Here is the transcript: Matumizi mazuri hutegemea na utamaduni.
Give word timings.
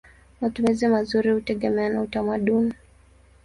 Matumizi 0.41 0.87
mazuri 0.87 1.31
hutegemea 1.31 1.89
na 1.89 2.01
utamaduni. 2.01 2.73